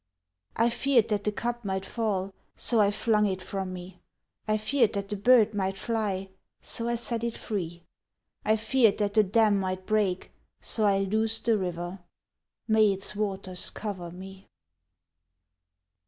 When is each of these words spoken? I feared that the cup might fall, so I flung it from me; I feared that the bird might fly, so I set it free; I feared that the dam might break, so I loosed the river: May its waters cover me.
I 0.55 0.71
feared 0.71 1.09
that 1.09 1.25
the 1.25 1.31
cup 1.31 1.63
might 1.63 1.85
fall, 1.85 2.33
so 2.55 2.79
I 2.79 2.89
flung 2.89 3.27
it 3.27 3.39
from 3.43 3.71
me; 3.71 3.99
I 4.47 4.57
feared 4.57 4.93
that 4.93 5.09
the 5.09 5.15
bird 5.15 5.53
might 5.53 5.77
fly, 5.77 6.29
so 6.59 6.87
I 6.89 6.95
set 6.95 7.23
it 7.23 7.37
free; 7.37 7.83
I 8.43 8.55
feared 8.55 8.97
that 8.97 9.13
the 9.13 9.21
dam 9.21 9.59
might 9.59 9.85
break, 9.85 10.31
so 10.59 10.85
I 10.85 11.01
loosed 11.01 11.45
the 11.45 11.55
river: 11.55 11.99
May 12.67 12.91
its 12.91 13.15
waters 13.15 13.69
cover 13.69 14.09
me. 14.09 14.47